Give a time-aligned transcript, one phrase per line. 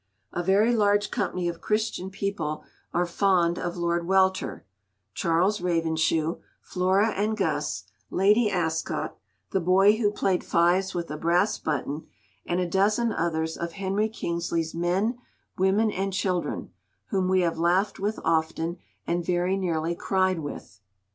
[0.33, 4.65] A very large company of Christian people are fond of Lord Welter,
[5.13, 9.15] Charles Ravenshoe, Flora and Gus, Lady Ascot,
[9.51, 12.07] the boy who played fives with a brass button,
[12.47, 15.19] and a dozen others of Henry Kingsley's men,
[15.59, 16.71] women, and children,
[17.09, 20.79] whom we have laughed with often, and very nearly cried with.